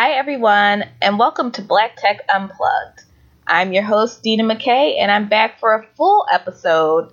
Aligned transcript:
Hi, 0.00 0.12
everyone, 0.12 0.84
and 1.02 1.18
welcome 1.18 1.50
to 1.50 1.60
Black 1.60 1.96
Tech 1.96 2.20
Unplugged. 2.32 3.02
I'm 3.48 3.72
your 3.72 3.82
host, 3.82 4.22
Deena 4.22 4.44
McKay, 4.44 4.96
and 4.96 5.10
I'm 5.10 5.28
back 5.28 5.58
for 5.58 5.74
a 5.74 5.84
full 5.96 6.24
episode 6.30 7.12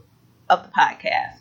of 0.52 0.62
the 0.62 0.70
podcast. 0.70 1.40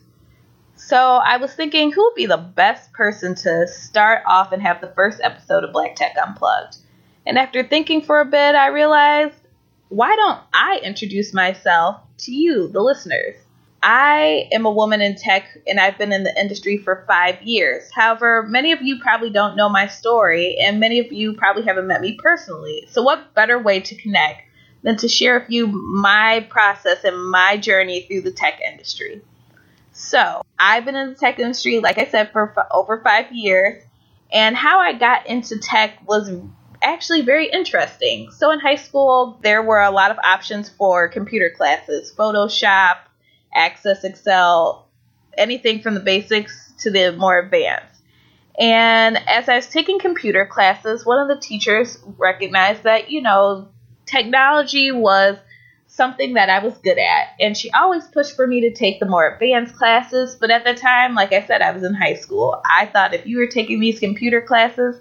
So, 0.75 0.97
I 0.97 1.37
was 1.37 1.53
thinking 1.53 1.93
who 1.93 2.03
would 2.03 2.15
be 2.15 2.25
the 2.25 2.39
best 2.39 2.95
person 2.95 3.35
to 3.35 3.69
start 3.69 4.23
off 4.27 4.53
and 4.53 4.63
have 4.63 4.81
the 4.81 4.95
first 4.97 5.21
episode 5.23 5.65
of 5.65 5.73
Black 5.75 5.97
Tech 5.97 6.17
Unplugged? 6.17 6.79
And 7.27 7.37
after 7.37 7.63
thinking 7.63 8.01
for 8.01 8.23
a 8.23 8.25
bit, 8.25 8.55
I 8.55 8.69
realized 8.69 9.37
why 9.91 10.17
don't 10.17 10.41
I 10.55 10.81
introduce 10.83 11.35
myself 11.35 12.01
to 12.21 12.33
you, 12.33 12.69
the 12.69 12.81
listeners? 12.81 13.37
I 13.87 14.49
am 14.51 14.65
a 14.65 14.71
woman 14.71 15.03
in 15.03 15.15
tech 15.15 15.59
and 15.67 15.79
I've 15.79 15.99
been 15.99 16.11
in 16.11 16.25
the 16.25 16.41
industry 16.41 16.79
for 16.79 17.05
five 17.07 17.43
years. 17.43 17.91
However, 17.95 18.43
many 18.45 18.73
of 18.73 18.81
you 18.81 18.99
probably 18.99 19.29
don't 19.29 19.57
know 19.57 19.69
my 19.69 19.89
story 19.89 20.57
and 20.57 20.81
many 20.81 21.01
of 21.01 21.13
you 21.13 21.35
probably 21.35 21.65
haven't 21.65 21.87
met 21.87 22.01
me 22.01 22.19
personally. 22.19 22.87
So, 22.89 23.03
what 23.03 23.35
better 23.35 23.59
way 23.59 23.81
to 23.81 23.95
connect 23.95 24.41
than 24.83 24.97
to 24.97 25.09
share 25.09 25.39
with 25.39 25.51
you 25.51 25.67
my 25.67 26.47
process 26.49 27.05
and 27.05 27.31
my 27.31 27.59
journey 27.59 28.07
through 28.09 28.23
the 28.23 28.31
tech 28.33 28.59
industry? 28.67 29.21
So, 29.93 30.41
I've 30.59 30.87
been 30.87 30.97
in 30.97 31.11
the 31.11 31.17
tech 31.17 31.39
industry, 31.39 31.81
like 31.81 31.99
I 31.99 32.07
said, 32.07 32.33
for 32.33 32.55
f- 32.57 32.67
over 32.71 33.03
five 33.03 33.33
years. 33.33 33.83
And 34.33 34.57
how 34.57 34.81
I 34.81 34.95
got 34.95 35.27
into 35.27 35.59
tech 35.59 36.09
was 36.09 36.31
actually 36.83 37.21
very 37.21 37.51
interesting. 37.51 38.31
So, 38.31 38.51
in 38.51 38.61
high 38.61 38.77
school, 38.77 39.39
there 39.43 39.63
were 39.63 39.83
a 39.83 39.91
lot 39.91 40.11
of 40.11 40.17
options 40.25 40.71
for 40.71 41.07
computer 41.09 41.51
classes 41.55 42.11
Photoshop 42.17 42.97
Access 43.55 44.05
Excel, 44.05 44.89
anything 45.37 45.81
from 45.81 45.95
the 45.95 46.01
basics 46.01 46.73
to 46.81 46.91
the 46.91 47.13
more 47.13 47.39
advanced. 47.39 48.03
And 48.59 49.19
as 49.29 49.49
I 49.49 49.57
was 49.57 49.67
taking 49.67 49.99
computer 49.99 50.47
classes, 50.47 51.05
one 51.05 51.19
of 51.19 51.29
the 51.29 51.41
teachers 51.41 51.99
recognized 52.19 52.85
that, 52.85 53.11
you 53.11 53.21
know, 53.21 53.69
technology 54.07 54.93
was 54.93 55.37
something 55.87 56.35
that 56.35 56.51
I 56.51 56.65
was 56.65 56.77
good 56.79 56.99
at. 56.99 57.29
And 57.41 57.57
she 57.57 57.71
always 57.71 58.07
pushed 58.07 58.37
for 58.37 58.47
me 58.47 58.63
to 58.63 58.73
take 58.73 59.01
the 59.01 59.07
more 59.07 59.29
advanced 59.29 59.77
classes. 59.77 60.37
But 60.37 60.51
at 60.51 60.65
the 60.65 60.75
time, 60.75 61.15
like 61.15 61.33
I 61.33 61.47
said, 61.47 61.63
I 61.63 61.71
was 61.73 61.83
in 61.83 61.95
high 61.95 62.15
school. 62.15 62.61
I 62.65 62.87
thought 62.87 63.15
if 63.15 63.27
you 63.27 63.39
were 63.39 63.47
taking 63.47 63.81
these 63.81 64.01
computer 64.01 64.41
classes, 64.41 65.01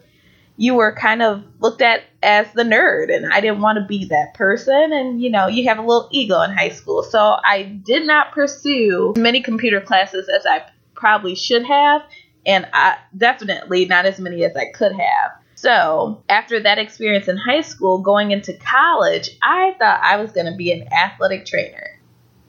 you 0.58 0.76
were 0.76 0.94
kind 0.94 1.22
of 1.22 1.44
looked 1.60 1.82
at 1.82 2.04
as 2.22 2.52
the 2.54 2.64
nerd 2.64 3.14
and 3.14 3.32
I 3.34 3.42
didn't 3.42 3.62
want 3.62 3.78
to 3.80 3.86
be 3.86 4.06
that 4.06 4.34
person. 4.36 4.94
And 4.94 5.22
you 5.22 5.30
know 5.30 5.48
you 5.48 5.68
have 5.68 5.78
a 5.78 5.82
little 5.82 6.08
ego 6.12 6.42
in 6.42 6.52
high 6.52 6.70
school. 6.70 7.04
So 7.04 7.20
I 7.44 7.64
did 7.64 8.06
not 8.06 8.32
pursue 8.32 9.14
many 9.18 9.42
computer 9.42 9.82
classes 9.82 10.30
as 10.30 10.46
I 10.46 10.64
probably 10.96 11.36
should 11.36 11.66
have 11.66 12.04
and 12.46 12.68
I 12.74 12.98
definitely 13.18 13.86
not 13.86 14.06
as 14.06 14.20
many 14.20 14.44
as 14.44 14.56
I 14.56 14.66
could 14.72 14.92
have. 14.94 15.32
So 15.56 16.24
after 16.30 16.60
that 16.60 16.78
experience 16.78 17.28
in 17.28 17.38
high 17.38 17.62
school 17.62 18.00
going 18.00 18.32
into 18.32 18.54
college 18.54 19.32
I 19.42 19.76
thought 19.80 20.02
I 20.04 20.18
was 20.18 20.32
going 20.32 20.48
to 20.48 20.56
be 20.56 20.72
an 20.72 20.88
athletic 20.92 21.46
trainer 21.46 21.93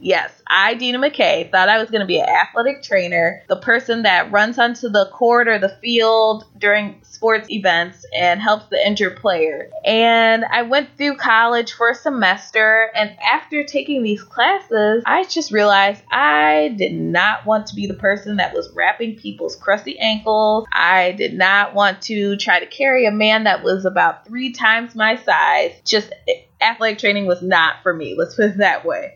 Yes, 0.04 0.42
I, 0.46 0.74
Deena 0.74 0.98
McKay, 0.98 1.50
thought 1.50 1.70
I 1.70 1.78
was 1.78 1.88
going 1.88 2.02
to 2.02 2.06
be 2.06 2.20
an 2.20 2.28
athletic 2.28 2.82
trainer, 2.82 3.42
the 3.48 3.56
person 3.56 4.02
that 4.02 4.30
runs 4.30 4.58
onto 4.58 4.90
the 4.90 5.06
court 5.06 5.48
or 5.48 5.58
the 5.58 5.78
field 5.80 6.44
during 6.58 7.00
sports 7.00 7.48
events 7.48 8.04
and 8.14 8.38
helps 8.38 8.66
the 8.66 8.86
injured 8.86 9.16
player. 9.16 9.70
And 9.82 10.44
I 10.44 10.60
went 10.60 10.90
through 10.98 11.16
college 11.16 11.72
for 11.72 11.88
a 11.88 11.94
semester, 11.94 12.90
and 12.94 13.16
after 13.18 13.64
taking 13.64 14.02
these 14.02 14.22
classes, 14.22 15.02
I 15.06 15.24
just 15.24 15.50
realized 15.50 16.02
I 16.12 16.74
did 16.76 16.92
not 16.92 17.46
want 17.46 17.68
to 17.68 17.74
be 17.74 17.86
the 17.86 17.94
person 17.94 18.36
that 18.36 18.52
was 18.52 18.70
wrapping 18.74 19.16
people's 19.16 19.56
crusty 19.56 19.98
ankles. 19.98 20.66
I 20.70 21.12
did 21.12 21.32
not 21.32 21.74
want 21.74 22.02
to 22.02 22.36
try 22.36 22.60
to 22.60 22.66
carry 22.66 23.06
a 23.06 23.10
man 23.10 23.44
that 23.44 23.64
was 23.64 23.86
about 23.86 24.26
three 24.26 24.52
times 24.52 24.94
my 24.94 25.16
size. 25.16 25.72
Just 25.86 26.12
eh, 26.28 26.42
athletic 26.60 26.98
training 26.98 27.24
was 27.24 27.40
not 27.40 27.76
for 27.82 27.94
me, 27.94 28.14
let's 28.18 28.34
put 28.34 28.50
it 28.50 28.58
that 28.58 28.84
way. 28.84 29.14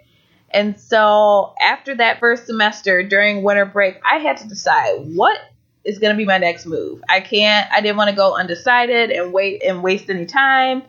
And 0.50 0.78
so 0.80 1.54
after 1.60 1.94
that 1.96 2.20
first 2.20 2.46
semester 2.46 3.02
during 3.02 3.42
winter 3.42 3.66
break, 3.66 4.00
I 4.08 4.18
had 4.18 4.38
to 4.38 4.48
decide 4.48 5.14
what 5.14 5.38
is 5.84 5.98
going 5.98 6.12
to 6.12 6.16
be 6.16 6.24
my 6.24 6.38
next 6.38 6.66
move. 6.66 7.02
I 7.08 7.20
can't, 7.20 7.70
I 7.72 7.80
didn't 7.80 7.96
want 7.96 8.10
to 8.10 8.16
go 8.16 8.36
undecided 8.36 9.10
and 9.10 9.32
wait 9.32 9.62
and 9.62 9.82
waste 9.82 10.10
any 10.10 10.26
time. 10.26 10.82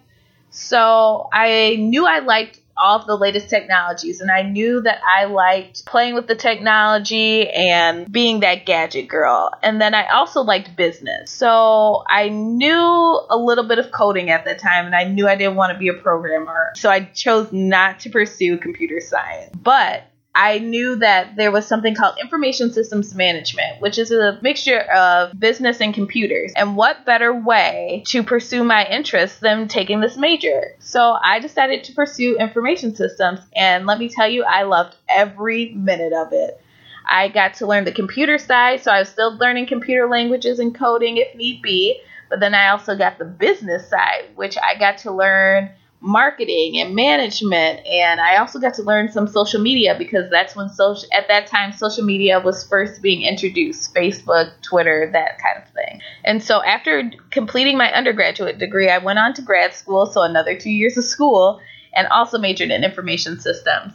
So 0.52 1.30
I 1.32 1.78
knew 1.80 2.06
I 2.06 2.20
liked 2.20 2.60
all 2.80 3.00
of 3.00 3.08
the 3.08 3.16
latest 3.16 3.50
technologies 3.50 4.22
and 4.22 4.32
I 4.32 4.44
knew 4.44 4.82
that 4.82 5.00
I 5.04 5.26
liked 5.26 5.86
playing 5.86 6.16
with 6.16 6.28
the 6.28 6.36
technology 6.36 7.50
and 7.50 8.12
being 8.12 8.40
that 8.42 8.66
gadget 8.66 9.08
girl. 9.08 9.52
And 9.62 9.82
then 9.82 9.94
I 9.94 10.08
also 10.08 10.42
liked 10.42 10.76
business. 10.76 11.32
So 11.32 12.04
I 12.08 12.30
knew 12.30 13.22
a 13.30 13.38
little 13.38 13.68
bit 13.68 13.80
of 13.80 13.92
coding 13.92 14.30
at 14.30 14.46
that 14.46 14.60
time 14.60 14.86
and 14.86 14.96
I 14.96 15.04
knew 15.04 15.28
I 15.28 15.36
didn't 15.36 15.56
want 15.56 15.74
to 15.74 15.80
be 15.80 15.88
a 15.90 15.94
programmer. 15.94 16.72
So 16.76 16.90
I 16.90 17.02
chose 17.02 17.52
not 17.52 18.00
to 18.02 18.10
pursue 18.10 18.58
computer 18.58 19.00
science. 19.02 19.56
But 19.62 20.04
I 20.36 20.60
knew 20.60 20.96
that 20.98 21.36
there 21.36 21.52
was 21.52 21.66
something 21.66 21.96
called 21.96 22.16
information 22.22 22.72
systems 22.72 23.16
management, 23.16 23.82
which 23.82 23.98
is 23.98 24.12
a 24.12 24.40
mixture 24.42 24.80
of 24.80 25.38
business 25.38 25.82
and 25.82 25.94
computers. 25.94 26.54
And 26.56 26.78
what 26.78 27.06
better 27.06 27.34
way 27.34 28.04
to 28.08 28.24
pursue 28.24 28.64
my 28.64 28.86
interests 28.86 29.40
than 29.40 29.68
taking 29.68 30.02
this 30.02 30.18
major? 30.18 30.76
So 30.80 31.18
I 31.22 31.40
decided 31.40 31.84
to 31.86 31.94
pursue 31.94 32.38
information 32.38 32.96
systems, 32.96 33.40
and 33.56 33.86
let 33.86 34.00
me 34.00 34.08
tell 34.08 34.30
you, 34.30 34.44
I 34.44 34.64
loved 34.64 34.96
every 35.10 35.74
minute 35.74 36.14
of 36.14 36.32
it. 36.32 36.62
I 37.06 37.30
got 37.30 37.56
to 37.56 37.68
learn 37.68 37.86
the 37.86 37.92
computer 37.92 38.38
side, 38.38 38.82
so 38.82 38.92
I 38.92 39.00
was 39.00 39.10
still 39.10 39.36
learning 39.36 39.66
computer 39.66 40.08
languages 40.08 40.60
and 40.60 40.76
coding 40.76 41.18
if 41.18 41.36
need 41.36 41.62
be. 41.62 42.02
But 42.30 42.40
then 42.40 42.54
I 42.54 42.70
also 42.70 42.96
got 42.96 43.18
the 43.18 43.26
business 43.26 43.90
side, 43.90 44.26
which 44.36 44.56
I 44.58 44.78
got 44.78 45.00
to 45.00 45.12
learn 45.12 45.72
marketing 46.02 46.80
and 46.80 46.96
management 46.96 47.86
and 47.86 48.22
I 48.22 48.38
also 48.38 48.58
got 48.58 48.74
to 48.76 48.84
learn 48.84 49.12
some 49.12 49.28
social 49.28 49.62
media 49.62 49.96
because 49.98 50.30
that's 50.30 50.56
when 50.56 50.70
social 50.70 51.10
at 51.12 51.28
that 51.28 51.48
time 51.48 51.74
social 51.74 52.06
media 52.06 52.40
was 52.40 52.64
first 52.64 53.02
being 53.02 53.24
introduced 53.24 53.94
Facebook 53.94 54.50
Twitter 54.62 55.10
that 55.12 55.40
kind 55.40 55.62
of 55.62 55.74
thing. 55.74 56.02
And 56.24 56.42
so 56.42 56.64
after 56.64 57.12
completing 57.32 57.78
my 57.78 57.92
undergraduate 57.92 58.60
degree 58.60 58.90
I 58.90 59.00
went 59.00 59.20
on 59.20 59.34
to 59.34 59.42
grad 59.42 59.74
school 59.74 60.06
so 60.06 60.22
another 60.22 60.58
2 60.58 60.70
years 60.70 60.98
of 60.98 61.04
school 61.04 61.60
and 61.94 62.08
also 62.08 62.38
majored 62.38 62.72
in 62.72 62.86
information 62.86 63.40
systems. 63.42 63.94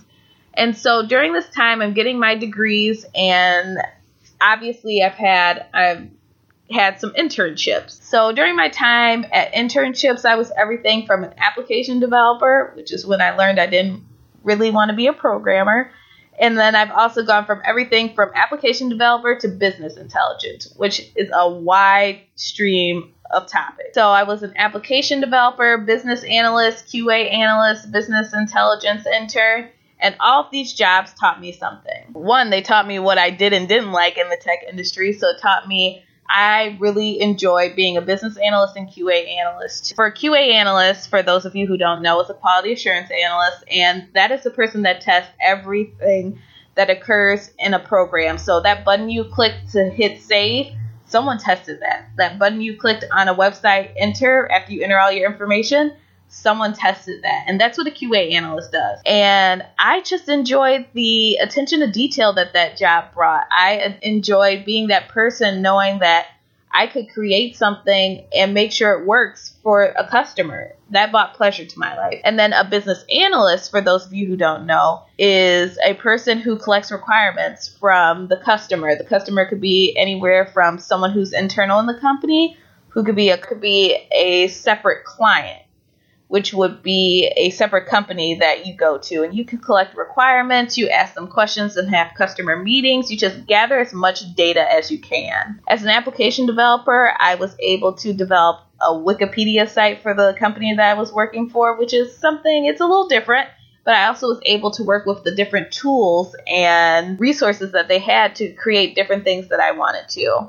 And 0.53 0.77
so 0.77 1.07
during 1.07 1.33
this 1.33 1.49
time 1.49 1.81
I'm 1.81 1.95
getting 1.95 2.19
my 2.19 2.35
degrees 2.35 3.07
and 3.15 3.79
obviously 4.43 5.03
I've 5.03 5.13
had 5.15 5.67
I've 5.73 6.11
had 6.71 6.99
some 7.01 7.13
internships. 7.13 8.03
So 8.03 8.33
during 8.33 8.57
my 8.57 8.69
time 8.69 9.27
at 9.33 9.53
internships, 9.53 10.25
I 10.25 10.37
was 10.37 10.51
everything 10.57 11.07
from 11.07 11.25
an 11.25 11.35
application 11.37 12.01
developer, 12.01 12.73
which 12.75 12.93
is 12.93 13.05
when 13.05 13.21
I 13.21 13.37
learned 13.37 13.61
I 13.61 13.67
didn't 13.67 14.03
really 14.43 14.71
want 14.71 14.91
to 14.91 14.97
be 14.97 15.07
a 15.07 15.13
programmer. 15.13 15.91
And 16.39 16.59
then 16.59 16.75
I've 16.75 16.91
also 16.91 17.23
gone 17.23 17.45
from 17.45 17.63
everything 17.65 18.15
from 18.15 18.31
application 18.35 18.89
developer 18.89 19.37
to 19.37 19.49
business 19.49 19.97
intelligence, 19.97 20.73
which 20.77 21.13
is 21.15 21.31
a 21.33 21.49
wide 21.49 22.23
stream 22.35 23.13
of 23.31 23.47
topics. 23.47 23.95
So 23.95 24.09
I 24.09 24.25
was 24.25 24.43
an 24.43 24.53
application 24.57 25.21
developer, 25.21 25.79
business 25.79 26.25
analyst, 26.25 26.87
QA 26.87 27.33
analyst, 27.33 27.93
business 27.93 28.33
intelligence 28.35 29.07
intern. 29.07 29.69
And 30.01 30.17
all 30.19 30.45
of 30.45 30.51
these 30.51 30.73
jobs 30.73 31.15
taught 31.15 31.41
me 31.41 31.53
something. 31.53 32.13
One, 32.13 32.51
they 32.51 32.63
taught 32.63 32.87
me 32.87 32.99
what 32.99 33.17
I 33.17 33.31
did 33.31 33.53
and 33.53 33.69
didn't 33.69 33.93
like 33.93 34.19
in 34.19 34.29
the 34.29 34.37
tech 34.37 34.65
industry. 34.69 35.13
So 35.13 35.29
it 35.29 35.41
taught 35.41 35.69
me 35.69 36.05
I 36.29 36.77
really 36.81 37.21
enjoy 37.21 37.75
being 37.75 37.97
a 37.97 38.01
business 38.01 38.37
analyst 38.37 38.77
and 38.77 38.89
QA 38.89 39.29
analyst. 39.39 39.95
For 39.95 40.07
a 40.07 40.13
QA 40.13 40.53
analyst, 40.53 41.11
for 41.11 41.23
those 41.23 41.45
of 41.45 41.55
you 41.55 41.67
who 41.67 41.77
don't 41.77 42.03
know, 42.03 42.21
is 42.21 42.31
a 42.31 42.35
quality 42.35 42.73
assurance 42.73 43.11
analyst, 43.11 43.65
and 43.71 44.09
that 44.15 44.31
is 44.31 44.43
the 44.43 44.51
person 44.51 44.83
that 44.83 45.01
tests 45.01 45.31
everything 45.41 46.41
that 46.75 46.91
occurs 46.91 47.51
in 47.59 47.75
a 47.75 47.79
program. 47.79 48.39
So 48.39 48.61
that 48.61 48.85
button 48.85 49.11
you 49.11 49.25
click 49.25 49.55
to 49.73 49.91
hit 49.91 50.23
save, 50.23 50.73
someone 51.07 51.39
tested 51.39 51.81
that. 51.81 52.11
That 52.17 52.39
button 52.39 52.61
you 52.61 52.77
clicked 52.77 53.05
on 53.13 53.29
a 53.29 53.35
website 53.35 53.93
enter 53.97 54.51
after 54.51 54.73
you 54.73 54.83
enter 54.83 54.99
all 54.99 55.13
your 55.13 55.31
information, 55.31 55.95
someone 56.35 56.75
tested 56.75 57.23
that. 57.23 57.45
And 57.47 57.61
that's 57.61 57.79
what 57.79 57.87
a 57.87 57.91
QA 57.91 58.33
analyst 58.33 58.73
does. 58.73 59.01
And 59.07 59.65
I 59.79 60.01
just 60.03 60.29
enjoyed 60.29 60.87
the 60.93 61.37
attention 61.37 61.81
to 61.81 61.91
detail 61.91 62.35
that 62.35 62.53
that 62.55 62.77
job 62.77 63.15
brought. 63.15 63.47
I 63.51 63.99
enjoyed 64.03 64.65
being 64.65 64.89
that 64.89 65.09
person 65.09 65.63
knowing 65.63 66.01
that 66.01 66.27
I 66.77 66.89
could 66.89 67.09
create 67.09 67.57
something 67.57 68.25
and 68.35 68.53
make 68.53 68.73
sure 68.73 68.99
it 68.99 69.07
works 69.07 69.55
for 69.63 69.85
a 69.85 70.09
customer. 70.09 70.75
That 70.91 71.13
brought 71.13 71.35
pleasure 71.35 71.65
to 71.65 71.79
my 71.79 71.97
life. 71.97 72.21
And 72.25 72.37
then 72.37 72.53
a 72.53 72.65
business 72.65 73.05
analyst, 73.15 73.71
for 73.71 73.81
those 73.81 74.05
of 74.05 74.13
you 74.13 74.27
who 74.27 74.37
don't 74.37 74.67
know, 74.67 75.05
is 75.17 75.79
a 75.85 75.95
person 75.95 76.39
who 76.39 76.59
collects 76.59 76.91
requirements 76.91 77.69
from 77.69 78.27
the 78.27 78.39
customer. 78.39 78.97
The 78.97 79.05
customer 79.05 79.47
could 79.47 79.61
be 79.61 79.97
anywhere 79.97 80.47
from 80.47 80.81
someone 80.81 81.13
who's 81.13 81.33
internal 81.33 81.79
in 81.79 81.87
the 81.87 81.99
company, 82.01 82.57
who 82.89 83.05
could 83.05 83.17
be 83.17 83.31
a 83.31 83.39
could 83.39 83.61
be 83.61 83.97
a 84.11 84.49
separate 84.49 85.05
client 85.05 85.64
which 86.35 86.53
would 86.53 86.83
be 86.83 87.31
a 87.37 87.49
separate 87.51 87.87
company 87.87 88.35
that 88.41 88.67
you 88.67 88.75
go 88.75 88.99
to. 88.99 89.23
And 89.23 89.33
you 89.33 89.45
can 89.45 89.61
collect 89.61 89.97
requirements, 89.97 90.77
you 90.77 90.89
ask 90.89 91.15
them 91.15 91.29
questions, 91.29 91.77
and 91.77 91.89
have 91.95 92.17
customer 92.19 92.57
meetings. 92.57 93.09
You 93.09 93.17
just 93.17 93.47
gather 93.47 93.79
as 93.79 93.93
much 93.93 94.35
data 94.35 94.67
as 94.69 94.91
you 94.91 94.99
can. 94.99 95.61
As 95.69 95.85
an 95.85 95.91
application 95.91 96.47
developer, 96.47 97.13
I 97.21 97.37
was 97.37 97.55
able 97.61 97.93
to 97.99 98.13
develop 98.13 98.63
a 98.81 98.89
Wikipedia 98.89 99.69
site 99.69 100.03
for 100.03 100.13
the 100.13 100.35
company 100.37 100.75
that 100.75 100.91
I 100.91 100.99
was 100.99 101.13
working 101.13 101.51
for, 101.51 101.79
which 101.79 101.95
is 101.95 102.19
something, 102.19 102.65
it's 102.65 102.81
a 102.81 102.85
little 102.85 103.07
different. 103.07 103.49
But 103.85 103.95
I 103.95 104.07
also 104.07 104.27
was 104.27 104.41
able 104.45 104.73
to 104.73 104.83
work 104.83 105.07
with 105.07 105.23
the 105.23 105.37
different 105.37 105.71
tools 105.71 106.35
and 106.49 107.21
resources 107.21 107.71
that 107.73 107.87
they 107.87 108.01
had 108.01 108.35
to 108.37 108.53
create 108.55 108.97
different 108.97 109.23
things 109.23 109.51
that 109.51 109.61
I 109.61 109.71
wanted 109.71 110.09
to. 110.09 110.49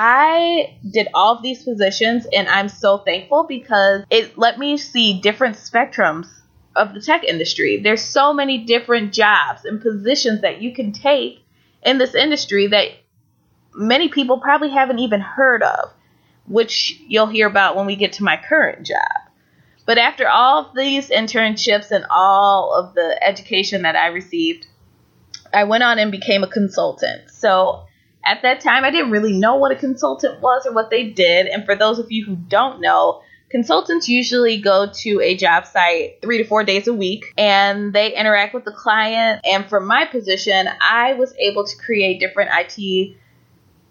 I 0.00 0.76
did 0.88 1.08
all 1.12 1.34
of 1.34 1.42
these 1.42 1.64
positions 1.64 2.24
and 2.32 2.46
I'm 2.46 2.68
so 2.68 2.98
thankful 2.98 3.46
because 3.48 4.04
it 4.10 4.38
let 4.38 4.56
me 4.56 4.78
see 4.78 5.20
different 5.20 5.56
spectrums 5.56 6.28
of 6.76 6.94
the 6.94 7.00
tech 7.00 7.24
industry. 7.24 7.80
There's 7.82 8.04
so 8.04 8.32
many 8.32 8.58
different 8.58 9.12
jobs 9.12 9.64
and 9.64 9.82
positions 9.82 10.42
that 10.42 10.62
you 10.62 10.72
can 10.72 10.92
take 10.92 11.40
in 11.82 11.98
this 11.98 12.14
industry 12.14 12.68
that 12.68 12.90
many 13.74 14.08
people 14.08 14.38
probably 14.38 14.70
haven't 14.70 15.00
even 15.00 15.20
heard 15.20 15.64
of, 15.64 15.90
which 16.46 17.02
you'll 17.08 17.26
hear 17.26 17.48
about 17.48 17.74
when 17.74 17.86
we 17.86 17.96
get 17.96 18.12
to 18.14 18.22
my 18.22 18.36
current 18.36 18.86
job. 18.86 19.28
But 19.84 19.98
after 19.98 20.28
all 20.28 20.66
of 20.66 20.76
these 20.76 21.08
internships 21.08 21.90
and 21.90 22.06
all 22.08 22.72
of 22.72 22.94
the 22.94 23.18
education 23.20 23.82
that 23.82 23.96
I 23.96 24.06
received, 24.08 24.64
I 25.52 25.64
went 25.64 25.82
on 25.82 25.98
and 25.98 26.12
became 26.12 26.44
a 26.44 26.48
consultant. 26.48 27.32
So 27.32 27.87
at 28.24 28.42
that 28.42 28.60
time, 28.60 28.84
I 28.84 28.90
didn't 28.90 29.10
really 29.10 29.32
know 29.32 29.56
what 29.56 29.72
a 29.72 29.76
consultant 29.76 30.40
was 30.40 30.66
or 30.66 30.72
what 30.72 30.90
they 30.90 31.10
did. 31.10 31.46
And 31.46 31.64
for 31.64 31.74
those 31.74 31.98
of 31.98 32.10
you 32.10 32.24
who 32.24 32.36
don't 32.36 32.80
know, 32.80 33.22
consultants 33.50 34.08
usually 34.08 34.60
go 34.60 34.90
to 34.92 35.20
a 35.20 35.36
job 35.36 35.66
site 35.66 36.20
three 36.20 36.38
to 36.38 36.44
four 36.44 36.64
days 36.64 36.86
a 36.86 36.92
week 36.92 37.32
and 37.38 37.92
they 37.92 38.14
interact 38.14 38.54
with 38.54 38.64
the 38.64 38.72
client. 38.72 39.40
And 39.44 39.66
from 39.66 39.86
my 39.86 40.04
position, 40.04 40.68
I 40.80 41.14
was 41.14 41.34
able 41.38 41.66
to 41.66 41.76
create 41.76 42.20
different 42.20 42.50
IT 42.52 43.16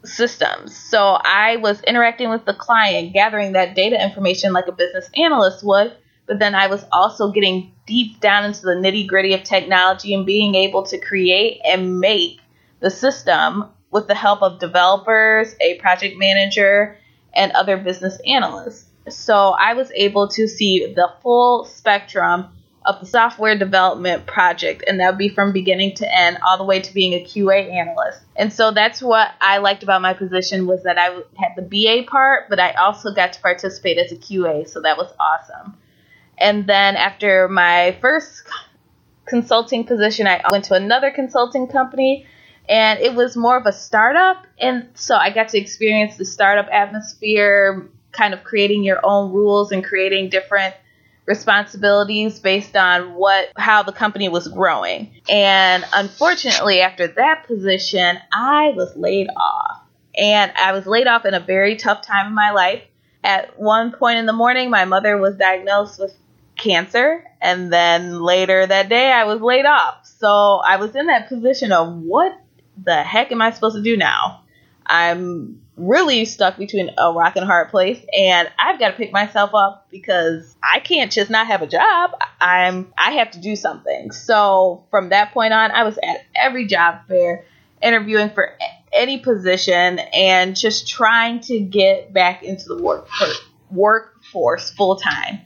systems. 0.05 0.75
So 0.75 0.99
I 1.19 1.57
was 1.57 1.81
interacting 1.81 2.29
with 2.29 2.45
the 2.45 2.53
client, 2.53 3.13
gathering 3.13 3.53
that 3.53 3.75
data 3.75 4.01
information 4.01 4.53
like 4.53 4.67
a 4.67 4.71
business 4.71 5.09
analyst 5.15 5.63
would. 5.63 5.95
But 6.27 6.39
then 6.39 6.55
I 6.55 6.67
was 6.67 6.85
also 6.91 7.31
getting 7.31 7.71
deep 7.85 8.19
down 8.19 8.43
into 8.43 8.61
the 8.61 8.75
nitty 8.75 9.07
gritty 9.07 9.33
of 9.33 9.43
technology 9.43 10.13
and 10.13 10.25
being 10.25 10.55
able 10.55 10.83
to 10.83 10.97
create 10.99 11.61
and 11.63 11.99
make 11.99 12.39
the 12.81 12.91
system 12.91 13.69
with 13.91 14.07
the 14.07 14.15
help 14.15 14.41
of 14.41 14.59
developers, 14.59 15.55
a 15.61 15.75
project 15.75 16.17
manager, 16.17 16.97
and 17.33 17.51
other 17.53 17.77
business 17.77 18.19
analysts. 18.25 18.85
So 19.09 19.55
I 19.57 19.73
was 19.73 19.91
able 19.95 20.27
to 20.29 20.47
see 20.47 20.93
the 20.93 21.09
full 21.21 21.65
spectrum 21.65 22.47
of 22.85 23.01
the 23.01 23.05
software 23.05 23.57
development 23.57 24.25
project, 24.25 24.83
and 24.87 24.99
that 24.99 25.11
would 25.11 25.17
be 25.17 25.29
from 25.29 25.51
beginning 25.51 25.95
to 25.95 26.17
end, 26.17 26.37
all 26.45 26.57
the 26.57 26.63
way 26.63 26.79
to 26.79 26.93
being 26.93 27.13
a 27.13 27.23
QA 27.23 27.69
analyst. 27.69 28.21
And 28.35 28.51
so 28.51 28.71
that's 28.71 29.01
what 29.01 29.29
I 29.41 29.57
liked 29.57 29.83
about 29.83 30.01
my 30.01 30.13
position 30.13 30.67
was 30.67 30.83
that 30.83 30.97
I 30.97 31.21
had 31.35 31.53
the 31.57 31.61
BA 31.61 32.09
part, 32.09 32.49
but 32.49 32.59
I 32.59 32.71
also 32.73 33.13
got 33.13 33.33
to 33.33 33.41
participate 33.41 33.97
as 33.97 34.11
a 34.13 34.15
QA, 34.15 34.67
so 34.69 34.81
that 34.81 34.97
was 34.97 35.13
awesome. 35.19 35.75
And 36.37 36.65
then 36.67 36.95
after 36.95 37.49
my 37.49 37.97
first 37.99 38.43
consulting 39.25 39.85
position, 39.85 40.27
I 40.27 40.41
went 40.49 40.65
to 40.65 40.73
another 40.75 41.11
consulting 41.11 41.67
company 41.67 42.25
and 42.69 42.99
it 42.99 43.13
was 43.13 43.37
more 43.37 43.57
of 43.57 43.65
a 43.65 43.73
startup. 43.73 44.45
And 44.59 44.89
so 44.95 45.15
i 45.15 45.29
got 45.29 45.49
to 45.49 45.57
experience 45.57 46.17
the 46.17 46.25
startup 46.25 46.67
atmosphere 46.71 47.89
kind 48.11 48.33
of 48.33 48.43
creating 48.43 48.83
your 48.83 48.99
own 49.03 49.31
rules 49.31 49.71
and 49.71 49.83
creating 49.83 50.29
different 50.29 50.73
responsibilities 51.25 52.39
based 52.39 52.75
on 52.75 53.13
what 53.13 53.49
how 53.57 53.83
the 53.83 53.91
company 53.91 54.29
was 54.29 54.47
growing. 54.47 55.11
And 55.29 55.85
unfortunately 55.93 56.81
after 56.81 57.07
that 57.07 57.45
position 57.45 58.17
i 58.31 58.73
was 58.75 58.95
laid 58.95 59.29
off. 59.35 59.81
And 60.17 60.51
i 60.57 60.71
was 60.71 60.85
laid 60.85 61.07
off 61.07 61.25
in 61.25 61.33
a 61.33 61.39
very 61.39 61.75
tough 61.75 62.01
time 62.01 62.27
in 62.27 62.33
my 62.33 62.51
life. 62.51 62.83
At 63.23 63.59
one 63.59 63.91
point 63.91 64.19
in 64.19 64.25
the 64.25 64.33
morning 64.33 64.69
my 64.69 64.85
mother 64.85 65.17
was 65.17 65.35
diagnosed 65.35 65.99
with 65.99 66.13
cancer. 66.57 67.23
And 67.39 67.71
then 67.71 68.21
later 68.21 68.65
that 68.65 68.89
day 68.89 69.11
i 69.11 69.25
was 69.25 69.41
laid 69.41 69.65
off. 69.65 70.05
So 70.05 70.61
i 70.65 70.77
was 70.77 70.95
in 70.95 71.07
that 71.07 71.27
position 71.29 71.71
of 71.71 71.93
what 71.93 72.37
the 72.83 73.03
heck 73.03 73.31
am 73.31 73.41
I 73.41 73.51
supposed 73.51 73.75
to 73.75 73.81
do 73.81 73.97
now? 73.97 74.43
I'm 74.85 75.61
really 75.75 76.25
stuck 76.25 76.57
between 76.57 76.89
a 76.97 77.11
rock 77.11 77.35
and 77.35 77.45
hard 77.45 77.69
place 77.69 78.03
and 78.17 78.49
I've 78.57 78.79
got 78.79 78.91
to 78.91 78.95
pick 78.95 79.11
myself 79.11 79.53
up 79.53 79.87
because 79.91 80.55
I 80.63 80.79
can't 80.79 81.11
just 81.11 81.29
not 81.29 81.47
have 81.47 81.61
a 81.61 81.67
job. 81.67 82.11
I'm 82.41 82.91
I 82.97 83.11
have 83.11 83.31
to 83.31 83.39
do 83.39 83.55
something. 83.55 84.11
So 84.11 84.85
from 84.89 85.09
that 85.09 85.33
point 85.33 85.53
on, 85.53 85.71
I 85.71 85.83
was 85.83 85.97
at 86.01 86.21
every 86.35 86.65
job 86.67 87.01
fair 87.07 87.45
interviewing 87.81 88.31
for 88.31 88.57
any 88.91 89.19
position 89.19 89.99
and 90.13 90.55
just 90.55 90.87
trying 90.87 91.41
to 91.41 91.59
get 91.59 92.13
back 92.13 92.43
into 92.43 92.65
the 92.67 92.81
work 92.81 93.07
workforce 93.69 94.71
full 94.71 94.95
time. 94.95 95.39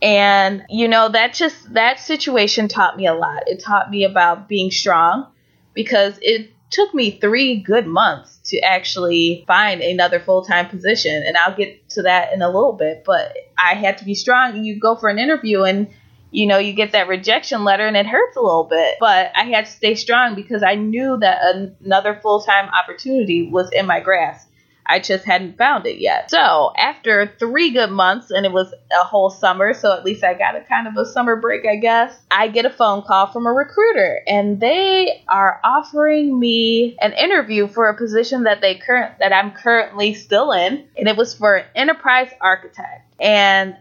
And 0.00 0.64
you 0.70 0.88
know, 0.88 1.08
that 1.08 1.34
just 1.34 1.74
that 1.74 2.00
situation 2.00 2.68
taught 2.68 2.96
me 2.96 3.06
a 3.06 3.14
lot. 3.14 3.44
It 3.46 3.60
taught 3.60 3.90
me 3.90 4.04
about 4.04 4.48
being 4.48 4.70
strong 4.70 5.26
because 5.74 6.18
it 6.22 6.50
took 6.70 6.94
me 6.94 7.18
three 7.18 7.56
good 7.60 7.86
months 7.86 8.38
to 8.44 8.58
actually 8.60 9.44
find 9.46 9.80
another 9.80 10.20
full 10.20 10.44
time 10.44 10.68
position. 10.68 11.22
And 11.26 11.36
I'll 11.36 11.56
get 11.56 11.88
to 11.90 12.02
that 12.02 12.32
in 12.32 12.42
a 12.42 12.48
little 12.48 12.72
bit. 12.72 13.04
But 13.04 13.36
I 13.58 13.74
had 13.74 13.98
to 13.98 14.04
be 14.04 14.14
strong. 14.14 14.64
You 14.64 14.78
go 14.78 14.96
for 14.96 15.08
an 15.08 15.18
interview 15.18 15.62
and 15.62 15.88
you 16.32 16.46
know, 16.46 16.58
you 16.58 16.72
get 16.72 16.92
that 16.92 17.08
rejection 17.08 17.64
letter 17.64 17.86
and 17.86 17.96
it 17.96 18.06
hurts 18.06 18.36
a 18.36 18.40
little 18.40 18.64
bit. 18.64 18.96
But 19.00 19.32
I 19.34 19.44
had 19.44 19.66
to 19.66 19.70
stay 19.70 19.94
strong 19.94 20.34
because 20.34 20.62
I 20.62 20.74
knew 20.74 21.16
that 21.18 21.40
another 21.80 22.18
full 22.22 22.42
time 22.42 22.68
opportunity 22.68 23.48
was 23.48 23.70
in 23.72 23.86
my 23.86 24.00
grasp. 24.00 24.45
I 24.88 25.00
just 25.00 25.24
hadn't 25.24 25.58
found 25.58 25.86
it 25.86 25.98
yet. 25.98 26.30
So 26.30 26.72
after 26.76 27.34
three 27.38 27.70
good 27.70 27.90
months, 27.90 28.30
and 28.30 28.46
it 28.46 28.52
was 28.52 28.72
a 28.92 29.04
whole 29.04 29.30
summer, 29.30 29.74
so 29.74 29.92
at 29.92 30.04
least 30.04 30.24
I 30.24 30.34
got 30.34 30.56
a 30.56 30.60
kind 30.60 30.86
of 30.86 30.96
a 30.96 31.04
summer 31.04 31.36
break, 31.36 31.66
I 31.66 31.76
guess, 31.76 32.16
I 32.30 32.48
get 32.48 32.66
a 32.66 32.70
phone 32.70 33.02
call 33.02 33.26
from 33.32 33.46
a 33.46 33.52
recruiter, 33.52 34.22
and 34.26 34.60
they 34.60 35.24
are 35.28 35.60
offering 35.64 36.38
me 36.38 36.96
an 37.00 37.12
interview 37.12 37.66
for 37.68 37.88
a 37.88 37.96
position 37.96 38.44
that 38.44 38.60
they 38.60 38.76
current 38.76 39.18
that 39.18 39.32
I'm 39.32 39.52
currently 39.52 40.14
still 40.14 40.52
in, 40.52 40.86
and 40.96 41.08
it 41.08 41.16
was 41.16 41.34
for 41.34 41.56
an 41.56 41.66
enterprise 41.74 42.30
architect. 42.40 43.02
And 43.20 43.76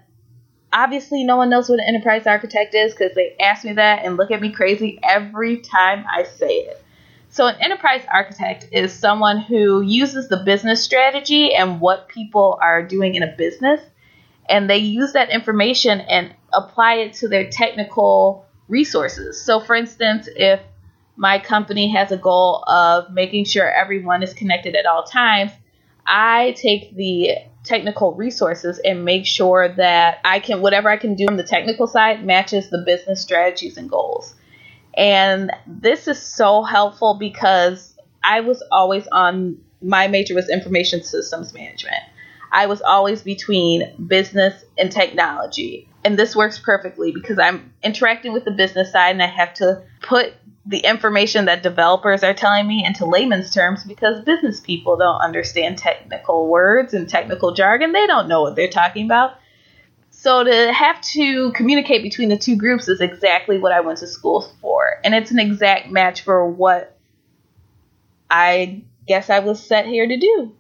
obviously 0.75 1.23
no 1.23 1.37
one 1.37 1.49
knows 1.49 1.69
what 1.69 1.79
an 1.79 1.85
enterprise 1.87 2.27
architect 2.27 2.75
is 2.75 2.93
because 2.93 3.15
they 3.15 3.35
ask 3.39 3.63
me 3.63 3.73
that 3.73 4.03
and 4.03 4.17
look 4.17 4.29
at 4.31 4.41
me 4.41 4.51
crazy 4.51 4.99
every 5.03 5.57
time 5.57 6.05
I 6.09 6.23
say 6.23 6.47
it. 6.47 6.81
So, 7.35 7.47
an 7.47 7.57
enterprise 7.59 8.01
architect 8.09 8.69
is 8.71 8.93
someone 8.93 9.39
who 9.39 9.81
uses 9.81 10.29
the 10.29 10.37
business 10.37 10.81
strategy 10.81 11.53
and 11.53 11.81
what 11.81 12.07
people 12.07 12.57
are 12.61 12.81
doing 12.81 13.15
in 13.15 13.23
a 13.23 13.35
business, 13.37 13.81
and 14.47 14.69
they 14.69 14.77
use 14.77 15.11
that 15.11 15.29
information 15.29 15.99
and 15.99 16.33
apply 16.53 16.93
it 16.93 17.13
to 17.15 17.27
their 17.27 17.49
technical 17.49 18.45
resources. 18.69 19.41
So, 19.41 19.59
for 19.59 19.75
instance, 19.75 20.29
if 20.33 20.61
my 21.17 21.37
company 21.39 21.93
has 21.93 22.13
a 22.13 22.15
goal 22.15 22.63
of 22.67 23.11
making 23.11 23.43
sure 23.43 23.69
everyone 23.69 24.23
is 24.23 24.33
connected 24.33 24.73
at 24.73 24.85
all 24.85 25.03
times, 25.03 25.51
I 26.07 26.55
take 26.55 26.95
the 26.95 27.31
technical 27.65 28.13
resources 28.13 28.79
and 28.79 29.03
make 29.03 29.25
sure 29.25 29.67
that 29.75 30.19
I 30.23 30.39
can, 30.39 30.61
whatever 30.61 30.87
I 30.87 30.95
can 30.95 31.15
do 31.15 31.25
on 31.27 31.35
the 31.35 31.43
technical 31.43 31.87
side, 31.87 32.23
matches 32.25 32.69
the 32.69 32.81
business 32.85 33.21
strategies 33.21 33.75
and 33.75 33.89
goals. 33.89 34.35
And 34.97 35.51
this 35.67 36.07
is 36.07 36.21
so 36.21 36.63
helpful 36.63 37.15
because 37.15 37.95
I 38.23 38.41
was 38.41 38.63
always 38.71 39.07
on 39.07 39.57
my 39.81 40.07
major 40.07 40.33
was 40.33 40.49
information 40.49 41.03
systems 41.03 41.53
management. 41.53 42.01
I 42.51 42.67
was 42.67 42.81
always 42.81 43.21
between 43.21 44.07
business 44.07 44.63
and 44.77 44.91
technology. 44.91 45.89
And 46.03 46.17
this 46.17 46.35
works 46.35 46.59
perfectly 46.59 47.11
because 47.11 47.37
I'm 47.37 47.73
interacting 47.83 48.31
with 48.33 48.45
the 48.45 48.51
business 48.51 48.91
side 48.91 49.11
and 49.11 49.21
I 49.21 49.27
have 49.27 49.53
to 49.55 49.83
put 50.01 50.33
the 50.65 50.79
information 50.79 51.45
that 51.45 51.61
developers 51.61 52.23
are 52.23 52.33
telling 52.33 52.67
me 52.67 52.83
into 52.85 53.05
layman's 53.05 53.51
terms 53.51 53.83
because 53.83 54.23
business 54.23 54.59
people 54.59 54.97
don't 54.97 55.21
understand 55.21 55.77
technical 55.77 56.47
words 56.47 56.93
and 56.93 57.07
technical 57.07 57.53
jargon. 57.53 57.91
They 57.91 58.07
don't 58.07 58.27
know 58.27 58.41
what 58.41 58.55
they're 58.55 58.69
talking 58.69 59.05
about. 59.05 59.37
So 60.25 60.43
to 60.43 60.73
have 60.73 60.99
to 61.01 61.51
communicate 61.51 62.01
between 62.01 62.29
the 62.29 62.37
two 62.37 62.55
groups 62.55 62.87
is 62.87 62.99
exactly 62.99 63.59
what 63.59 63.71
I 63.71 63.81
went 63.81 63.99
to 63.99 64.07
school 64.07 64.51
for. 64.59 64.99
And 65.03 65.13
it's 65.13 65.29
an 65.29 65.37
exact 65.37 65.91
match 65.91 66.23
for 66.23 66.49
what 66.49 66.97
I 68.27 68.81
guess 69.07 69.29
I 69.29 69.37
was 69.37 69.63
set 69.63 69.85
here 69.85 70.07
to 70.07 70.17
do. 70.17 70.51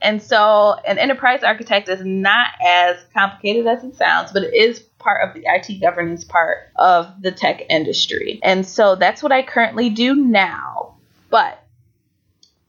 And 0.00 0.22
so 0.22 0.76
an 0.86 1.00
enterprise 1.00 1.42
architect 1.42 1.88
is 1.88 2.00
not 2.04 2.50
as 2.64 2.96
complicated 3.12 3.66
as 3.66 3.82
it 3.82 3.96
sounds, 3.96 4.30
but 4.30 4.44
it 4.44 4.54
is 4.54 4.78
part 5.00 5.28
of 5.28 5.34
the 5.34 5.42
IT 5.46 5.80
governance 5.80 6.22
part 6.22 6.68
of 6.76 7.20
the 7.20 7.32
tech 7.32 7.62
industry. 7.68 8.38
And 8.44 8.64
so 8.64 8.94
that's 8.94 9.20
what 9.20 9.32
I 9.32 9.42
currently 9.42 9.90
do 9.90 10.14
now. 10.14 10.94
But 11.28 11.60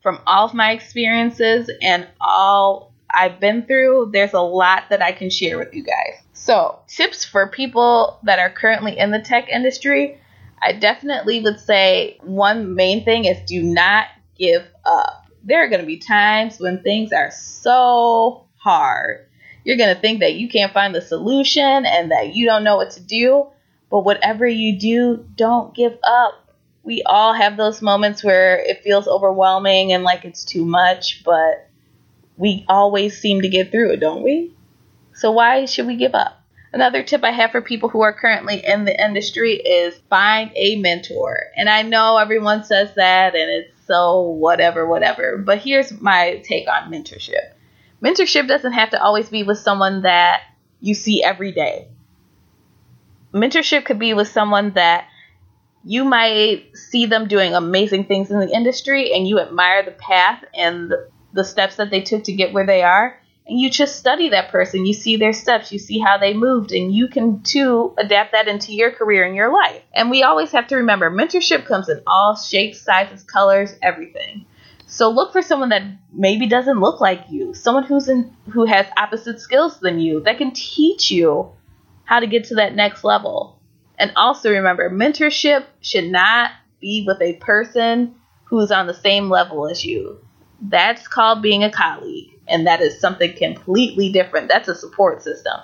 from 0.01 0.19
all 0.25 0.45
of 0.45 0.55
my 0.55 0.71
experiences 0.71 1.69
and 1.79 2.07
all 2.19 2.88
I've 3.11 3.39
been 3.39 3.65
through, 3.65 4.11
there's 4.13 4.33
a 4.33 4.41
lot 4.41 4.85
that 4.89 5.01
I 5.01 5.11
can 5.11 5.29
share 5.29 5.57
with 5.57 5.73
you 5.73 5.83
guys. 5.83 6.21
So, 6.33 6.79
tips 6.87 7.25
for 7.25 7.47
people 7.47 8.19
that 8.23 8.39
are 8.39 8.49
currently 8.49 8.97
in 8.97 9.11
the 9.11 9.19
tech 9.19 9.49
industry, 9.49 10.19
I 10.61 10.73
definitely 10.73 11.41
would 11.41 11.59
say 11.59 12.17
one 12.21 12.75
main 12.75 13.03
thing 13.03 13.25
is 13.25 13.37
do 13.45 13.61
not 13.61 14.07
give 14.37 14.65
up. 14.85 15.27
There 15.43 15.63
are 15.63 15.69
going 15.69 15.81
to 15.81 15.87
be 15.87 15.97
times 15.97 16.59
when 16.59 16.81
things 16.81 17.13
are 17.13 17.31
so 17.31 18.45
hard. 18.57 19.25
You're 19.63 19.77
going 19.77 19.93
to 19.93 20.01
think 20.01 20.21
that 20.21 20.35
you 20.35 20.49
can't 20.49 20.73
find 20.73 20.93
the 20.93 21.01
solution 21.01 21.85
and 21.85 22.11
that 22.11 22.35
you 22.35 22.45
don't 22.45 22.63
know 22.63 22.77
what 22.77 22.91
to 22.91 23.01
do. 23.01 23.47
But 23.89 24.01
whatever 24.01 24.45
you 24.45 24.77
do, 24.77 25.25
don't 25.35 25.73
give 25.73 25.97
up 26.03 26.49
we 26.83 27.03
all 27.03 27.33
have 27.33 27.55
those 27.55 27.81
moments 27.81 28.23
where 28.23 28.57
it 28.57 28.83
feels 28.83 29.07
overwhelming 29.07 29.93
and 29.93 30.03
like 30.03 30.25
it's 30.25 30.43
too 30.43 30.65
much, 30.65 31.23
but 31.23 31.68
we 32.39 32.65
always 32.67 33.19
seem 33.19 33.41
to 33.41 33.49
get 33.49 33.69
through 33.69 33.91
it, 33.91 33.99
don't 33.99 34.23
we? 34.23 34.53
So 35.13 35.31
why 35.31 35.65
should 35.65 35.85
we 35.85 35.97
give 35.97 36.15
up? 36.15 36.41
Another 36.71 37.03
tip 37.03 37.23
I 37.23 37.31
have 37.31 37.51
for 37.51 37.61
people 37.61 37.89
who 37.89 38.01
are 38.01 38.13
currently 38.13 38.65
in 38.65 38.85
the 38.85 39.03
industry 39.03 39.55
is 39.55 39.93
find 40.09 40.49
a 40.55 40.77
mentor. 40.77 41.37
And 41.57 41.67
I 41.67 41.81
know 41.81 42.17
everyone 42.17 42.63
says 42.63 42.95
that 42.95 43.35
and 43.35 43.49
it's 43.51 43.73
so 43.85 44.21
whatever, 44.21 44.87
whatever. 44.87 45.37
But 45.37 45.59
here's 45.59 45.99
my 45.99 46.41
take 46.45 46.67
on 46.69 46.91
mentorship 46.91 47.53
mentorship 48.01 48.47
doesn't 48.47 48.71
have 48.71 48.91
to 48.91 49.01
always 49.01 49.29
be 49.29 49.43
with 49.43 49.59
someone 49.59 50.03
that 50.03 50.41
you 50.79 50.93
see 50.93 51.21
every 51.21 51.51
day. 51.51 51.87
Mentorship 53.33 53.83
could 53.83 53.99
be 53.99 54.13
with 54.13 54.29
someone 54.29 54.71
that 54.71 55.05
you 55.83 56.05
might 56.05 56.65
see 56.75 57.05
them 57.05 57.27
doing 57.27 57.53
amazing 57.53 58.05
things 58.05 58.31
in 58.31 58.39
the 58.39 58.49
industry 58.49 59.13
and 59.13 59.27
you 59.27 59.39
admire 59.39 59.83
the 59.83 59.91
path 59.91 60.43
and 60.57 60.89
the, 60.89 61.09
the 61.33 61.43
steps 61.43 61.75
that 61.77 61.89
they 61.89 62.01
took 62.01 62.23
to 62.25 62.33
get 62.33 62.53
where 62.53 62.65
they 62.65 62.83
are. 62.83 63.19
And 63.47 63.59
you 63.59 63.71
just 63.71 63.97
study 63.97 64.29
that 64.29 64.51
person. 64.51 64.85
You 64.85 64.93
see 64.93 65.17
their 65.17 65.33
steps. 65.33 65.71
You 65.71 65.79
see 65.79 65.97
how 65.97 66.19
they 66.19 66.33
moved. 66.33 66.71
And 66.71 66.93
you 66.93 67.07
can 67.07 67.41
too 67.41 67.95
adapt 67.97 68.33
that 68.33 68.47
into 68.47 68.73
your 68.73 68.91
career 68.91 69.23
and 69.25 69.35
your 69.35 69.51
life. 69.51 69.81
And 69.93 70.11
we 70.11 70.21
always 70.21 70.51
have 70.51 70.67
to 70.67 70.77
remember 70.77 71.09
mentorship 71.09 71.65
comes 71.65 71.89
in 71.89 72.01
all 72.05 72.35
shapes 72.35 72.81
sizes 72.81 73.23
colors 73.23 73.75
everything. 73.81 74.45
So 74.85 75.09
look 75.09 75.31
for 75.31 75.41
someone 75.41 75.69
that 75.69 75.83
maybe 76.13 76.47
doesn't 76.47 76.79
look 76.79 77.01
like 77.01 77.25
you. 77.29 77.53
Someone 77.53 77.83
who's 77.83 78.07
in 78.07 78.35
who 78.51 78.65
has 78.65 78.85
opposite 78.97 79.39
skills 79.39 79.79
than 79.79 79.99
you 79.99 80.21
that 80.21 80.37
can 80.37 80.51
teach 80.51 81.11
you 81.11 81.51
how 82.05 82.19
to 82.19 82.27
get 82.27 82.45
to 82.45 82.55
that 82.55 82.75
next 82.75 83.03
level. 83.03 83.59
And 83.99 84.11
also 84.15 84.51
remember, 84.51 84.89
mentorship 84.89 85.65
should 85.81 86.05
not 86.05 86.51
be 86.79 87.03
with 87.05 87.21
a 87.21 87.33
person 87.33 88.15
who's 88.45 88.71
on 88.71 88.87
the 88.87 88.93
same 88.93 89.29
level 89.29 89.67
as 89.67 89.83
you. 89.85 90.19
That's 90.61 91.07
called 91.07 91.41
being 91.41 91.63
a 91.63 91.71
colleague, 91.71 92.31
and 92.47 92.67
that 92.67 92.81
is 92.81 92.99
something 92.99 93.33
completely 93.33 94.11
different. 94.11 94.49
That's 94.49 94.67
a 94.67 94.75
support 94.75 95.21
system. 95.21 95.59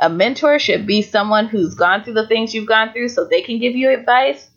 A 0.00 0.08
mentor 0.08 0.58
should 0.58 0.86
be 0.86 1.02
someone 1.02 1.46
who's 1.46 1.74
gone 1.74 2.02
through 2.02 2.14
the 2.14 2.26
things 2.26 2.52
you've 2.52 2.68
gone 2.68 2.92
through 2.92 3.08
so 3.08 3.24
they 3.24 3.42
can 3.42 3.58
give 3.58 3.74
you 3.74 3.90
advice. 3.90 4.50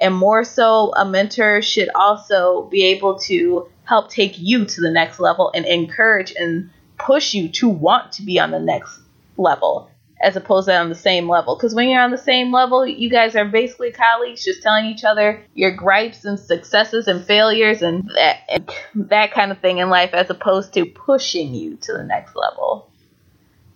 And 0.00 0.14
more 0.14 0.44
so, 0.44 0.92
a 0.96 1.04
mentor 1.04 1.62
should 1.62 1.88
also 1.94 2.68
be 2.70 2.84
able 2.86 3.18
to 3.20 3.68
help 3.84 4.10
take 4.10 4.38
you 4.38 4.64
to 4.64 4.80
the 4.80 4.90
next 4.90 5.20
level 5.20 5.52
and 5.54 5.66
encourage 5.66 6.32
and 6.36 6.70
push 6.98 7.34
you 7.34 7.48
to 7.48 7.68
want 7.68 8.12
to 8.12 8.22
be 8.22 8.40
on 8.40 8.50
the 8.50 8.58
next 8.58 8.98
level 9.36 9.90
as 10.24 10.36
opposed 10.36 10.66
to 10.68 10.74
on 10.74 10.88
the 10.88 10.94
same 10.94 11.28
level. 11.28 11.54
Because 11.54 11.74
when 11.74 11.88
you're 11.88 12.00
on 12.00 12.10
the 12.10 12.18
same 12.18 12.50
level, 12.50 12.86
you 12.86 13.10
guys 13.10 13.36
are 13.36 13.44
basically 13.44 13.92
colleagues, 13.92 14.44
just 14.44 14.62
telling 14.62 14.86
each 14.86 15.04
other 15.04 15.44
your 15.54 15.70
gripes 15.70 16.24
and 16.24 16.40
successes 16.40 17.06
and 17.06 17.24
failures 17.24 17.82
and 17.82 18.10
that, 18.14 18.38
and 18.48 18.70
that 18.94 19.32
kind 19.32 19.52
of 19.52 19.58
thing 19.58 19.78
in 19.78 19.90
life, 19.90 20.14
as 20.14 20.30
opposed 20.30 20.72
to 20.74 20.86
pushing 20.86 21.54
you 21.54 21.76
to 21.76 21.92
the 21.92 22.02
next 22.02 22.34
level. 22.34 22.90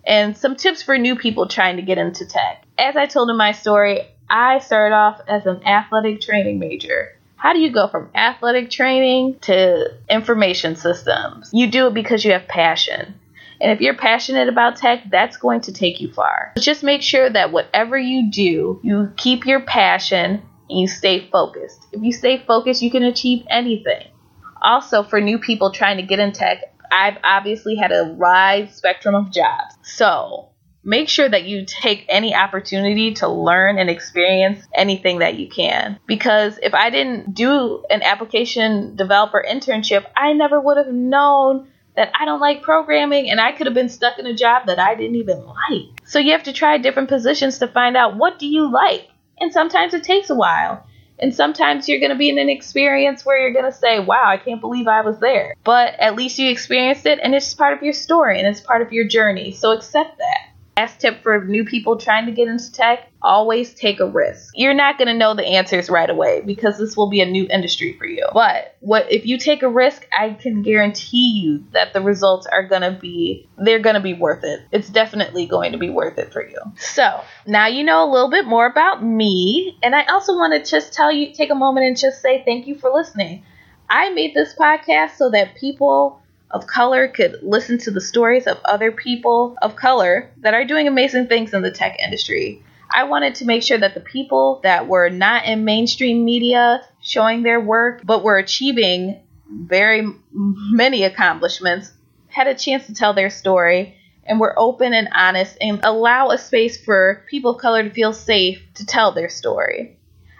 And 0.07 0.37
some 0.37 0.57
tips 0.57 0.83
for 0.83 0.97
new 0.97 1.17
people 1.17 1.49
trying 1.49 1.77
to 1.77 1.83
get 1.83 1.99
into 1.99 2.25
tech. 2.25 2.65
As 2.79 2.97
I 2.97 3.07
told 3.07 3.29
in 3.29 3.37
my 3.37 3.53
story, 3.53 4.01
I 4.31 4.59
started 4.61 4.95
off 4.95 5.21
as 5.29 5.45
an 5.45 5.63
athletic 5.65 6.23
training 6.23 6.59
major. 6.59 7.15
How 7.37 7.53
do 7.53 7.61
you 7.61 7.71
go 7.71 7.89
from 7.89 8.11
athletic 8.15 8.71
training 8.71 9.39
to 9.43 9.95
information 10.11 10.77
systems? 10.77 11.51
You 11.53 11.71
do 11.71 11.87
it 11.87 11.95
because 11.95 12.25
you 12.25 12.33
have 12.33 12.49
passion. 12.49 13.18
And 13.61 13.73
if 13.73 13.81
you're 13.81 13.97
passionate 13.97 14.49
about 14.49 14.77
tech, 14.77 15.05
that's 15.11 15.37
going 15.37 15.63
to 15.63 15.73
take 15.73 16.01
you 16.01 16.13
far. 16.13 16.53
Just 16.59 16.83
make 16.83 17.03
sure 17.03 17.29
that 17.29 17.53
whatever 17.53 17.99
you 17.99 18.31
do, 18.31 18.81
you 18.83 19.13
keep 19.17 19.47
your 19.47 19.61
passion 19.61 20.43
and 20.71 20.79
you 20.79 20.87
stay 20.87 21.29
focused. 21.31 21.87
If 21.93 22.03
you 22.03 22.13
stay 22.13 22.39
focused, 22.47 22.83
you 22.83 22.91
can 22.91 23.03
achieve 23.03 23.45
anything. 23.51 24.07
Also, 24.61 25.03
for 25.03 25.21
new 25.21 25.39
people 25.39 25.73
trying 25.73 25.97
to 25.97 26.03
get 26.03 26.19
in 26.19 26.33
tech, 26.33 26.59
I've 26.91 27.19
obviously 27.23 27.77
had 27.77 27.93
a 27.93 28.05
wide 28.05 28.73
spectrum 28.75 29.15
of 29.15 29.31
jobs. 29.33 29.77
So, 29.83 30.51
make 30.85 31.09
sure 31.09 31.29
that 31.29 31.45
you 31.45 31.65
take 31.67 32.07
any 32.09 32.35
opportunity 32.35 33.15
to 33.15 33.29
learn 33.29 33.79
and 33.79 33.91
experience 33.91 34.65
anything 34.75 35.19
that 35.19 35.37
you 35.37 35.49
can. 35.49 35.99
Because 36.07 36.59
if 36.63 36.75
I 36.75 36.91
didn't 36.91 37.35
do 37.35 37.85
an 37.91 38.03
application 38.03 38.97
developer 38.97 39.45
internship, 39.47 40.07
I 40.17 40.33
never 40.33 40.61
would 40.61 40.77
have 40.79 40.93
known 40.93 41.69
that 41.99 42.13
I 42.19 42.25
don't 42.25 42.39
like 42.39 42.63
programming 42.63 43.29
and 43.29 43.41
I 43.41 43.51
could 43.51 43.67
have 43.67 43.75
been 43.75 43.89
stuck 43.89 44.21
in 44.21 44.27
a 44.27 44.33
job 44.33 44.69
that 44.69 44.79
I 44.79 44.95
didn't 44.95 45.17
even 45.17 45.45
like. 45.45 46.01
So 46.05 46.21
you 46.21 46.31
have 46.31 46.45
to 46.45 46.53
try 46.53 46.79
different 46.79 47.09
positions 47.09 47.59
to 47.59 47.67
find 47.67 47.97
out 47.97 48.17
what 48.17 48.39
do 48.39 48.47
you 48.47 48.71
like. 48.71 49.09
And 49.41 49.53
sometimes 49.53 49.95
it 49.95 50.05
takes 50.05 50.31
a 50.31 50.37
while. 50.37 50.87
And 51.19 51.35
sometimes 51.35 51.89
you're 51.89 51.99
going 51.99 52.13
to 52.13 52.17
be 52.17 52.29
in 52.29 52.39
an 52.39 52.49
experience 52.49 53.27
where 53.27 53.37
you're 53.37 53.53
going 53.53 53.65
to 53.65 53.77
say, 53.77 53.99
wow, 53.99 54.23
I 54.25 54.37
can't 54.37 54.61
believe 54.61 54.87
I 54.87 55.01
was 55.01 55.19
there. 55.19 55.57
But 55.65 55.99
at 55.99 56.15
least 56.15 56.39
you 56.39 56.49
experienced 56.49 57.05
it 57.05 57.19
and 57.21 57.35
it's 57.35 57.53
part 57.53 57.77
of 57.77 57.83
your 57.83 57.93
story 57.93 58.39
and 58.39 58.47
it's 58.47 58.61
part 58.61 58.81
of 58.81 58.93
your 58.93 59.05
journey. 59.05 59.51
So 59.51 59.73
accept 59.73 60.19
that. 60.19 60.48
Last 60.79 61.01
tip 61.01 61.25
for 61.25 61.45
new 61.45 61.65
people 61.65 61.97
trying 61.97 62.27
to 62.27 62.33
get 62.33 62.47
into 62.47 62.71
tech 62.71 63.11
always 63.21 63.75
take 63.75 63.99
a 63.99 64.07
risk. 64.07 64.53
You're 64.55 64.75
not 64.75 64.97
going 64.97 65.09
to 65.09 65.15
know 65.15 65.35
the 65.35 65.45
answers 65.45 65.91
right 65.91 66.09
away 66.09 66.41
because 66.47 66.79
this 66.79 66.97
will 66.97 67.11
be 67.11 67.21
a 67.21 67.27
new 67.27 67.49
industry 67.51 67.97
for 67.99 68.07
you. 68.07 68.25
But 68.33 68.77
what 68.79 69.11
if 69.11 69.27
you 69.27 69.39
take 69.39 69.65
a 69.65 69.69
risk, 69.69 70.07
I 70.17 70.35
can 70.35 70.63
guarantee 70.63 71.41
you 71.41 71.65
that 71.73 71.95
the 71.95 72.01
results 72.01 72.47
are 72.47 72.63
going 72.63 72.83
to 72.83 72.93
be 72.93 73.49
they're 73.59 73.81
going 73.81 73.97
to 73.97 74.01
be 74.01 74.15
worth 74.15 74.45
it. 74.45 74.61
It's 74.71 74.89
definitely 74.89 75.47
going 75.47 75.73
to 75.73 75.79
be 75.79 75.91
worth 75.91 76.17
it 76.17 76.33
for 76.33 76.47
you. 76.47 76.59
So, 76.77 77.23
now 77.45 77.67
you 77.67 77.83
know 77.83 78.09
a 78.09 78.11
little 78.13 78.31
bit 78.31 78.47
more 78.47 78.67
about 78.67 79.05
me, 79.05 79.77
and 79.83 79.97
I 79.97 80.05
also 80.05 80.35
want 80.35 80.53
to 80.55 80.71
just 80.71 80.93
tell 80.93 81.11
you 81.11 81.35
take 81.35 81.51
a 81.51 81.57
moment 81.57 81.87
and 81.87 81.99
just 81.99 82.23
say 82.23 82.45
thank 82.45 82.69
you 82.69 82.77
for 82.77 82.93
listening. 82.93 83.43
I 83.91 84.11
made 84.11 84.33
this 84.33 84.55
podcast 84.55 85.17
so 85.17 85.31
that 85.31 85.57
people 85.57 86.23
of 86.51 86.67
color 86.67 87.09
could 87.09 87.39
listen 87.43 87.79
to 87.79 87.91
the 87.91 88.01
stories 88.01 88.47
of 88.47 88.59
other 88.65 88.91
people 88.91 89.57
of 89.61 89.77
color 89.77 90.31
that 90.39 90.55
are 90.55 90.65
doing 90.65 90.89
amazing 90.89 91.27
things 91.27 91.53
in 91.53 91.63
the 91.63 91.71
tech 91.71 91.99
industry. 91.99 92.63
I 92.91 93.05
wanted 93.05 93.35
to 93.37 93.45
make 93.45 93.63
sure 93.63 93.79
that 93.79 93.95
the 93.95 94.01
people 94.01 94.61
that 94.63 94.89
were 94.89 95.11
not 95.11 95.45
in 95.45 95.65
mainstream 95.65 96.25
media 96.25 96.83
showing 97.03 97.43
their 97.43 97.61
work 97.61 98.03
but 98.05 98.25
were 98.25 98.39
achieving 98.39 99.21
very 99.51 100.07
many 100.33 101.05
accomplishments 101.05 101.93
had 102.29 102.47
a 102.47 102.55
chance 102.55 102.87
to 102.87 102.95
tell 102.95 103.13
their 103.13 103.31
story 103.31 103.97
and 104.25 104.41
were 104.41 104.59
open 104.59 104.93
and 104.93 105.09
honest 105.15 105.57
and 105.61 105.81
allow 105.83 106.31
a 106.31 106.39
space 106.39 106.83
for 106.83 107.25
people 107.29 107.53
of 107.53 107.61
color 107.61 107.83
to 107.83 107.91
feel 107.91 108.13
safe 108.13 108.63
to 108.75 108.87
tell 108.87 109.13
their 109.13 109.29
story. 109.29 109.98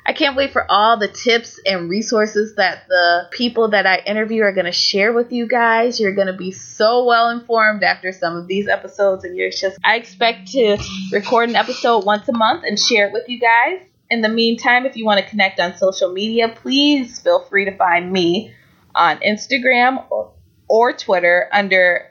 I 0.09 0.15
can't 0.15 0.37
wait 0.37 0.53
for 0.53 0.65
all 0.71 0.97
the 0.97 1.07
tips 1.07 1.61
and 1.67 1.91
resources 1.91 2.55
that 2.55 2.89
the 2.89 3.29
people 3.31 3.69
that 3.69 3.87
I 3.87 3.99
interview 3.99 4.43
are 4.43 4.53
going 4.53 4.65
to 4.65 4.73
share 4.73 5.13
with 5.13 5.33
you 5.35 5.47
guys. 5.47 6.01
You're 6.01 6.15
going 6.15 6.29
to 6.29 6.33
be 6.33 6.51
so 6.51 7.05
well 7.05 7.29
informed 7.29 7.83
after 7.83 8.11
some 8.11 8.35
of 8.35 8.47
these 8.47 8.69
episodes, 8.69 9.25
and 9.25 9.37
you're 9.37 9.51
just, 9.51 9.79
I 9.85 9.97
expect 9.97 10.49
to 10.53 10.79
record 11.13 11.51
an 11.51 11.57
episode 11.57 12.07
once 12.07 12.27
a 12.27 12.33
month 12.33 12.65
and 12.65 12.81
share 12.81 13.09
it 13.09 13.13
with 13.13 13.29
you 13.29 13.39
guys. 13.39 13.83
In 14.09 14.23
the 14.23 14.31
meantime, 14.31 14.87
if 14.87 14.97
you 14.97 15.05
want 15.05 15.21
to 15.21 15.29
connect 15.29 15.61
on 15.61 15.77
social 15.77 16.11
media, 16.11 16.49
please 16.49 17.21
feel 17.21 17.45
free 17.45 17.67
to 17.67 17.77
find 17.77 18.11
me 18.11 18.55
on 18.95 19.19
Instagram 19.19 20.07
or, 20.09 20.33
or 20.69 20.95
Twitter 20.95 21.51
under 21.53 22.07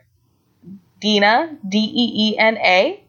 Deena, 1.01 1.57
D 1.67 1.79
E 1.79 2.33
E 2.33 2.37
N 2.37 2.57
A 2.57 3.03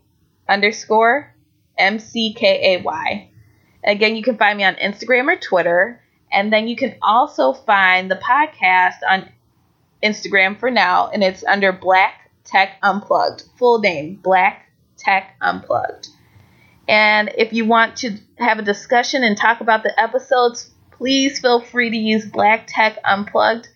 underscore 0.48 1.34
M 1.76 1.98
C 1.98 2.32
K 2.32 2.76
A 2.76 2.82
Y. 2.82 3.27
Again, 3.88 4.14
you 4.14 4.22
can 4.22 4.36
find 4.36 4.58
me 4.58 4.64
on 4.64 4.74
Instagram 4.74 5.26
or 5.26 5.36
Twitter. 5.36 6.00
And 6.30 6.52
then 6.52 6.68
you 6.68 6.76
can 6.76 6.96
also 7.02 7.54
find 7.54 8.10
the 8.10 8.16
podcast 8.16 8.98
on 9.08 9.28
Instagram 10.02 10.58
for 10.58 10.70
now, 10.70 11.08
and 11.08 11.24
it's 11.24 11.42
under 11.42 11.72
Black 11.72 12.30
Tech 12.44 12.76
Unplugged. 12.82 13.44
Full 13.58 13.80
name 13.80 14.16
Black 14.22 14.66
Tech 14.96 15.34
Unplugged. 15.40 16.08
And 16.86 17.30
if 17.36 17.52
you 17.52 17.64
want 17.64 17.96
to 17.98 18.18
have 18.38 18.58
a 18.58 18.62
discussion 18.62 19.24
and 19.24 19.36
talk 19.36 19.60
about 19.60 19.82
the 19.82 20.00
episodes, 20.00 20.70
please 20.92 21.40
feel 21.40 21.60
free 21.60 21.90
to 21.90 21.96
use 21.96 22.26
Black 22.26 22.66
Tech 22.66 22.98
Unplugged, 23.04 23.68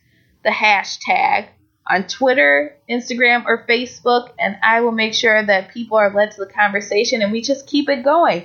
the 0.45 0.51
hashtag, 0.51 1.49
on 1.87 2.07
Twitter, 2.07 2.77
Instagram, 2.89 3.45
or 3.47 3.67
Facebook, 3.67 4.31
and 4.39 4.57
I 4.63 4.81
will 4.83 4.93
make 4.93 5.15
sure 5.15 5.45
that 5.45 5.73
people 5.73 5.97
are 5.99 6.15
led 6.15 6.31
to 6.33 6.45
the 6.45 6.53
conversation 6.53 7.23
and 7.23 7.33
we 7.33 7.43
just 7.43 7.67
keep 7.67 7.89
it 7.89 8.05
going. 8.05 8.45